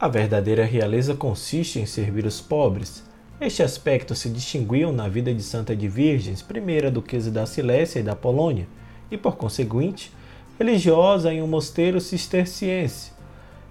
A 0.00 0.06
verdadeira 0.06 0.64
realeza 0.64 1.12
consiste 1.12 1.80
em 1.80 1.84
servir 1.84 2.24
os 2.24 2.40
pobres. 2.40 3.02
Este 3.40 3.64
aspecto 3.64 4.14
se 4.14 4.28
distinguiu 4.28 4.92
na 4.92 5.08
vida 5.08 5.34
de 5.34 5.42
Santa 5.42 5.74
de 5.74 5.88
Virgens, 5.88 6.40
primeira 6.40 6.88
duquesa 6.88 7.32
da 7.32 7.44
Silésia 7.44 7.98
e 7.98 8.04
da 8.04 8.14
Polônia, 8.14 8.68
e 9.10 9.16
por 9.16 9.36
conseguinte, 9.36 10.12
religiosa 10.56 11.34
em 11.34 11.42
um 11.42 11.48
mosteiro 11.48 12.00
cisterciense. 12.00 13.10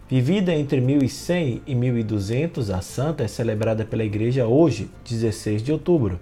Vivida 0.09 0.53
entre 0.53 0.81
1100 0.81 1.61
e 1.65 1.73
1200, 1.73 2.71
a 2.71 2.81
santa 2.81 3.23
é 3.23 3.27
celebrada 3.29 3.85
pela 3.85 4.03
igreja 4.03 4.45
hoje, 4.45 4.89
16 5.05 5.63
de 5.63 5.71
outubro. 5.71 6.19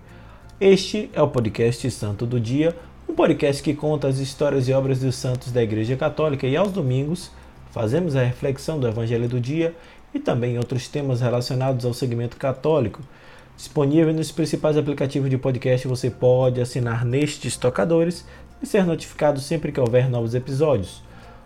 Este 0.62 1.10
é 1.14 1.22
o 1.22 1.28
podcast 1.28 1.90
Santo 1.90 2.28
do 2.28 2.40
Dia, 2.40 2.76
um 3.10 3.16
podcast 3.16 3.64
que 3.64 3.74
conta 3.74 4.08
as 4.08 4.20
histórias 4.20 4.68
e 4.68 4.74
obras 4.74 5.00
dos 5.00 5.16
santos 5.16 5.52
da 5.52 5.64
Igreja 5.64 5.96
Católica 5.96 6.46
e 6.46 6.56
aos 6.56 6.72
domingos 6.72 7.32
fazemos 7.76 8.16
a 8.16 8.24
reflexão 8.24 8.80
do 8.80 8.88
Evangelho 8.88 9.28
do 9.28 9.38
Dia 9.38 9.76
e 10.14 10.20
também 10.20 10.58
outros 10.58 10.88
temas 10.88 11.20
relacionados 11.20 11.84
ao 11.84 11.94
segmento 11.94 12.38
católico. 12.38 13.02
Disponível 13.58 14.14
nos 14.14 14.32
principais 14.32 14.78
aplicativos 14.78 15.30
de 15.30 15.38
podcast, 15.38 15.86
você 15.86 16.10
pode 16.10 16.62
assinar 16.62 17.04
nestes 17.04 17.58
tocadores 17.58 18.26
e 18.64 18.66
ser 18.66 18.86
notificado 18.86 19.42
sempre 19.42 19.74
que 19.74 19.80
houver 19.80 20.10
novos 20.10 20.34
episódios. 20.34 21.04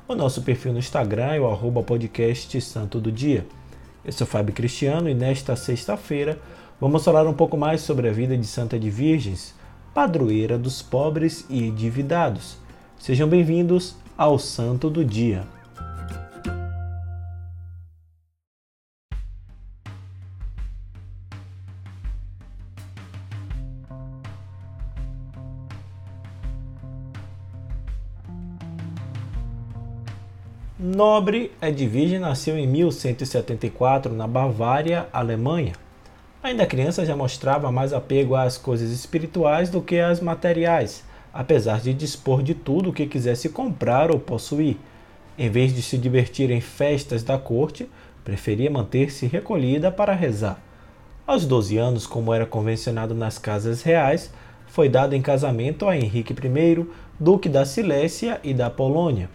O 0.08 0.14
nosso 0.14 0.44
perfil 0.44 0.72
no 0.72 0.78
Instagram 0.78 1.34
é 1.34 1.40
o 1.40 1.50
arroba 1.50 1.82
podcast 1.82 2.62
Santo 2.62 3.00
do 3.00 3.12
Dia. 3.12 3.44
Eu 4.06 4.12
sou 4.12 4.28
Fábio 4.28 4.54
Cristiano 4.54 5.10
e 5.10 5.16
nesta 5.16 5.56
sexta-feira 5.56 6.38
vamos 6.80 7.04
falar 7.04 7.26
um 7.26 7.34
pouco 7.34 7.58
mais 7.58 7.82
sobre 7.82 8.08
a 8.08 8.14
vida 8.14 8.38
de 8.38 8.46
Santa 8.46 8.78
de 8.78 8.92
Virgens, 8.92 9.56
padroeira 9.96 10.60
dos 10.60 10.80
pobres 10.80 11.44
e 11.50 11.66
endividados. 11.66 12.56
Sejam 13.00 13.28
bem-vindos 13.28 13.96
ao 14.16 14.38
Santo 14.38 14.92
do 14.92 15.04
Dia. 15.04 15.59
Nobre 30.82 31.52
Edvige 31.62 32.18
nasceu 32.18 32.58
em 32.58 32.66
1174 32.66 34.14
na 34.14 34.26
Bavária, 34.26 35.10
Alemanha. 35.12 35.74
Ainda 36.42 36.66
criança 36.66 37.06
já 37.06 37.18
mostrava 37.18 37.70
mais 37.70 37.92
apego 37.92 38.34
às 38.34 38.58
coisas 38.58 38.90
espirituais 38.90 39.70
do 39.70 39.82
que 39.82 40.00
às 40.00 40.22
materiais, 40.22 41.04
apesar 41.34 41.82
de 41.82 41.94
dispor 41.94 42.42
de 42.42 42.54
tudo 42.54 42.92
o 42.92 42.94
que 42.94 43.08
quisesse 43.08 43.50
comprar 43.50 44.10
ou 44.10 44.22
possuir. 44.22 44.78
Em 45.38 45.50
vez 45.50 45.76
de 45.76 45.82
se 45.82 45.98
divertir 45.98 46.50
em 46.50 46.62
festas 46.62 47.24
da 47.24 47.38
corte, 47.38 47.90
preferia 48.24 48.72
manter-se 48.72 49.26
recolhida 49.28 49.92
para 49.92 50.14
rezar. 50.14 50.64
Aos 51.28 51.46
12 51.46 51.78
anos, 51.78 52.08
como 52.08 52.34
era 52.34 52.46
convencionado 52.46 53.14
nas 53.14 53.38
casas 53.38 53.84
reais, 53.84 54.32
foi 54.66 54.88
dado 54.88 55.14
em 55.14 55.22
casamento 55.22 55.90
a 55.90 55.98
Henrique 55.98 56.32
I, 56.32 56.88
duque 57.20 57.50
da 57.50 57.66
Silésia 57.66 58.40
e 58.42 58.54
da 58.54 58.70
Polônia. 58.70 59.30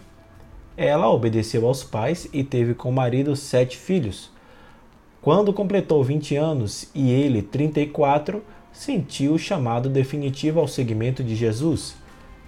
Ela 0.76 1.08
obedeceu 1.08 1.66
aos 1.68 1.84
pais 1.84 2.28
e 2.32 2.42
teve 2.42 2.74
com 2.74 2.88
o 2.88 2.92
marido 2.92 3.36
sete 3.36 3.76
filhos. 3.76 4.28
Quando 5.22 5.52
completou 5.52 6.02
20 6.02 6.34
anos 6.34 6.90
e 6.92 7.12
ele 7.12 7.42
34, 7.42 8.42
sentiu 8.72 9.34
o 9.34 9.38
chamado 9.38 9.88
definitivo 9.88 10.58
ao 10.58 10.66
seguimento 10.66 11.22
de 11.22 11.36
Jesus. 11.36 11.94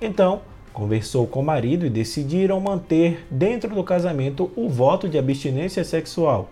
Então, 0.01 0.43
conversou 0.73 1.25
com 1.29 1.39
o 1.41 1.45
marido 1.45 1.87
e 1.87 1.91
decidiram 1.91 2.61
manter 2.61 3.25
dentro 3.31 3.73
do 3.73 3.85
casamento 3.85 4.51
o 4.57 4.69
voto 4.69 5.09
de 5.09 5.17
abstinência 5.17 5.85
sexual. 5.85 6.51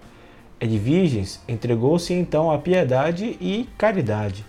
Edviges 0.60 1.42
entregou-se 1.48 2.14
então 2.14 2.52
à 2.52 2.56
piedade 2.56 3.36
e 3.40 3.68
caridade. 3.76 4.46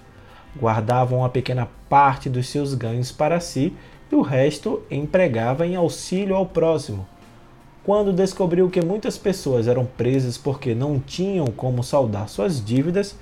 Guardavam 0.56 1.20
uma 1.20 1.30
pequena 1.30 1.68
parte 1.90 2.30
dos 2.30 2.48
seus 2.48 2.76
ganhos 2.76 3.12
para 3.12 3.40
si 3.40 3.74
e 4.12 4.16
o 4.16 4.22
resto 4.22 4.84
empregava 4.92 5.66
em 5.66 5.76
auxílio 5.76 6.36
ao 6.36 6.46
próximo 6.46 7.06
quando 7.86 8.12
descobriu 8.12 8.68
que 8.68 8.84
muitas 8.84 9.16
pessoas 9.16 9.68
eram 9.68 9.86
presas 9.86 10.40
porque 10.40 10.74
não 10.74 11.00
tinham 11.00 11.46
como 11.46 11.84
saldar 11.84 12.28
suas 12.28 12.64
dívidas, 12.64 13.16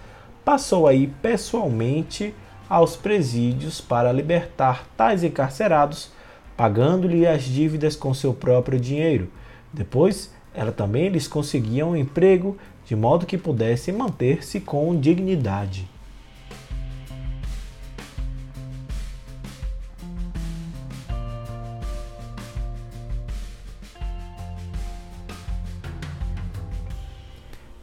passou 0.45 0.87
a 0.87 0.93
ir 0.93 1.11
pessoalmente 1.21 2.33
aos 2.69 2.95
presídios 2.95 3.81
para 3.81 4.13
libertar 4.13 4.87
tais 4.95 5.21
encarcerados, 5.21 6.11
pagando-lhe 6.55 7.27
as 7.27 7.43
dívidas 7.43 7.97
com 7.97 8.13
seu 8.13 8.33
próprio 8.33 8.79
dinheiro. 8.79 9.29
Depois, 9.73 10.33
ela 10.53 10.71
também 10.71 11.09
lhes 11.09 11.27
conseguia 11.27 11.85
um 11.85 11.95
emprego 11.95 12.57
de 12.85 12.95
modo 12.95 13.25
que 13.25 13.37
pudessem 13.37 13.93
manter-se 13.93 14.61
com 14.61 14.97
dignidade. 14.97 15.92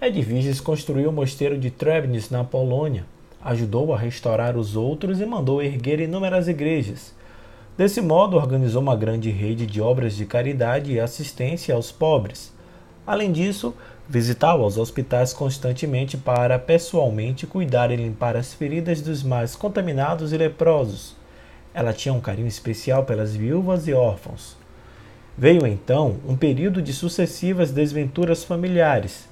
Edviges 0.02 0.62
construiu 0.62 1.10
o 1.10 1.12
mosteiro 1.12 1.58
de 1.58 1.70
Trebnis 1.70 2.30
na 2.30 2.42
Polônia, 2.42 3.04
ajudou 3.44 3.92
a 3.92 3.98
restaurar 3.98 4.56
os 4.56 4.74
outros 4.74 5.20
e 5.20 5.26
mandou 5.26 5.62
erguer 5.62 6.00
inúmeras 6.00 6.48
igrejas. 6.48 7.14
Desse 7.76 8.00
modo, 8.00 8.38
organizou 8.38 8.80
uma 8.80 8.96
grande 8.96 9.28
rede 9.28 9.66
de 9.66 9.78
obras 9.78 10.16
de 10.16 10.24
caridade 10.24 10.90
e 10.90 10.98
assistência 10.98 11.74
aos 11.74 11.92
pobres. 11.92 12.50
Além 13.06 13.30
disso, 13.30 13.74
visitava 14.08 14.64
os 14.64 14.78
hospitais 14.78 15.34
constantemente 15.34 16.16
para 16.16 16.58
pessoalmente 16.58 17.46
cuidar 17.46 17.90
e 17.90 17.96
limpar 17.96 18.38
as 18.38 18.54
feridas 18.54 19.02
dos 19.02 19.22
mais 19.22 19.54
contaminados 19.54 20.32
e 20.32 20.38
leprosos. 20.38 21.14
Ela 21.74 21.92
tinha 21.92 22.14
um 22.14 22.20
carinho 22.20 22.48
especial 22.48 23.04
pelas 23.04 23.36
viúvas 23.36 23.86
e 23.86 23.92
órfãos. 23.92 24.56
Veio 25.36 25.66
então 25.66 26.16
um 26.26 26.38
período 26.38 26.80
de 26.80 26.94
sucessivas 26.94 27.70
desventuras 27.70 28.42
familiares 28.42 29.28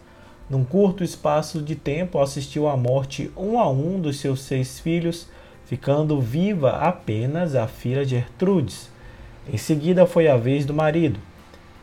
num 0.51 0.65
curto 0.65 1.05
espaço 1.05 1.61
de 1.61 1.75
tempo, 1.75 2.19
assistiu 2.21 2.69
à 2.69 2.77
morte 2.77 3.31
um 3.37 3.59
a 3.59 3.69
um 3.69 4.01
dos 4.01 4.19
seus 4.19 4.41
seis 4.41 4.81
filhos, 4.81 5.29
ficando 5.67 6.21
viva 6.21 6.71
apenas 6.71 7.55
a 7.55 7.67
filha 7.67 8.05
Gertrudes. 8.05 8.89
Em 9.53 9.59
seguida 9.59 10.07
foi 10.07 10.29
a 10.29 10.37
vez 10.37 10.65
do 10.65 10.73
marido. 10.73 11.21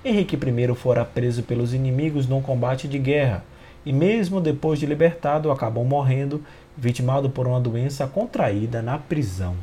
Henrique 0.03 0.35
I 0.35 0.75
fora 0.75 1.05
preso 1.05 1.43
pelos 1.43 1.73
inimigos 1.73 2.27
num 2.27 2.41
combate 2.41 2.87
de 2.87 2.97
guerra, 2.97 3.43
e 3.85 3.93
mesmo 3.93 4.41
depois 4.41 4.79
de 4.79 4.87
libertado, 4.87 5.51
acabou 5.51 5.85
morrendo, 5.85 6.43
vitimado 6.75 7.29
por 7.29 7.47
uma 7.47 7.61
doença 7.61 8.07
contraída 8.07 8.81
na 8.81 8.97
prisão. 8.97 9.55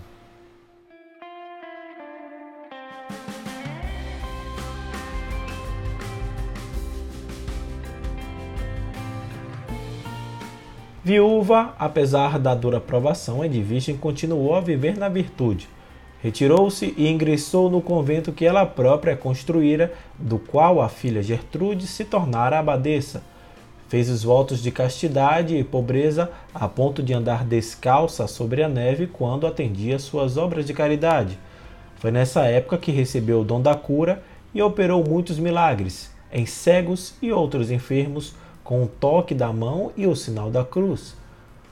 Viúva, 11.04 11.74
apesar 11.80 12.38
da 12.38 12.54
dura 12.54 12.80
provação, 12.80 13.44
Edvigem 13.44 13.96
continuou 13.96 14.54
a 14.54 14.60
viver 14.60 14.96
na 14.96 15.08
virtude. 15.08 15.68
Retirou-se 16.22 16.94
e 16.96 17.08
ingressou 17.08 17.68
no 17.68 17.82
convento 17.82 18.30
que 18.30 18.44
ela 18.44 18.64
própria 18.64 19.16
construíra, 19.16 19.92
do 20.16 20.38
qual 20.38 20.80
a 20.80 20.88
filha 20.88 21.20
Gertrude 21.20 21.88
se 21.88 22.04
tornara 22.04 22.60
abadesa. 22.60 23.20
Fez 23.88 24.08
os 24.08 24.22
votos 24.22 24.62
de 24.62 24.70
castidade 24.70 25.56
e 25.56 25.64
pobreza 25.64 26.30
a 26.54 26.68
ponto 26.68 27.02
de 27.02 27.12
andar 27.12 27.44
descalça 27.44 28.28
sobre 28.28 28.62
a 28.62 28.68
neve 28.68 29.08
quando 29.08 29.44
atendia 29.44 29.98
suas 29.98 30.36
obras 30.36 30.64
de 30.64 30.72
caridade. 30.72 31.36
Foi 31.96 32.12
nessa 32.12 32.44
época 32.44 32.78
que 32.78 32.92
recebeu 32.92 33.40
o 33.40 33.44
dom 33.44 33.60
da 33.60 33.74
cura 33.74 34.22
e 34.54 34.62
operou 34.62 35.04
muitos 35.04 35.36
milagres 35.36 36.12
em 36.32 36.46
cegos 36.46 37.14
e 37.20 37.30
outros 37.30 37.70
enfermos 37.70 38.34
com 38.64 38.82
o 38.82 38.86
toque 38.86 39.34
da 39.34 39.52
mão 39.52 39.92
e 39.96 40.06
o 40.06 40.14
sinal 40.14 40.50
da 40.50 40.64
cruz. 40.64 41.14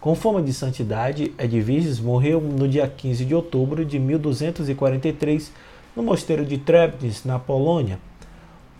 Com 0.00 0.14
fama 0.14 0.42
de 0.42 0.52
santidade, 0.52 1.34
Edviges 1.38 2.00
morreu 2.00 2.40
no 2.40 2.66
dia 2.66 2.88
15 2.88 3.25
de 3.25 3.34
outubro 3.34 3.84
de 3.84 3.98
1243 3.98 5.52
no 5.94 6.02
mosteiro 6.02 6.44
de 6.44 6.56
Trebnis, 6.56 7.25
na 7.25 7.38
Polônia. 7.38 7.98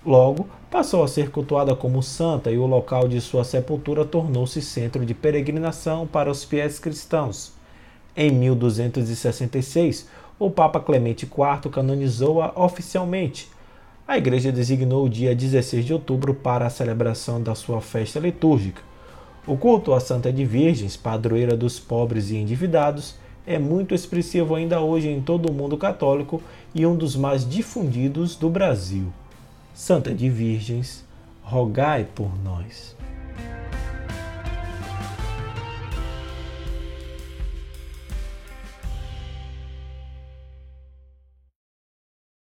Logo, 0.04 0.48
passou 0.70 1.02
a 1.02 1.08
ser 1.08 1.30
cultuada 1.30 1.76
como 1.76 2.02
santa 2.02 2.50
e 2.50 2.56
o 2.56 2.64
local 2.64 3.06
de 3.06 3.20
sua 3.20 3.44
sepultura 3.44 4.04
tornou-se 4.04 4.62
centro 4.62 5.04
de 5.04 5.12
peregrinação 5.12 6.06
para 6.06 6.30
os 6.30 6.42
fiéis 6.42 6.78
cristãos. 6.78 7.52
Em 8.16 8.30
1266, 8.30 10.08
o 10.38 10.50
Papa 10.50 10.80
Clemente 10.80 11.26
IV 11.26 11.70
canonizou-a 11.70 12.52
oficialmente 12.56 13.48
a 14.06 14.19
igreja 14.19 14.50
designou 14.50 15.06
o 15.06 15.08
dia 15.08 15.35
16 15.35 15.85
de 15.85 15.93
outubro 15.93 16.35
para 16.35 16.67
a 16.67 16.70
celebração 16.70 17.43
da 17.43 17.55
sua 17.55 17.81
festa 17.81 18.19
litúrgica. 18.19 18.82
O 19.47 19.56
culto 19.56 19.94
à 19.94 20.00
Santa 20.00 20.32
de 20.32 20.44
Virgens, 20.44 20.97
padroeira 20.97 21.56
dos 21.56 21.79
pobres 21.79 22.31
e 22.31 22.37
endividados, 22.37 23.14
é 23.47 23.58
muito 23.58 23.94
expressivo 23.94 24.55
ainda 24.55 24.81
hoje 24.81 25.08
em 25.08 25.20
todo 25.20 25.50
o 25.50 25.52
mundo 25.52 25.76
católico 25.76 26.43
e 26.75 26.87
um 26.87 26.94
dos 26.94 27.17
mais 27.17 27.49
difundidos 27.49 28.37
do 28.37 28.50
Brasil. 28.50 29.12
Santa 29.75 30.14
de 30.14 30.29
Virgens, 30.29 31.05
rogai 31.43 32.06
por 32.14 32.31
nós. 32.44 33.00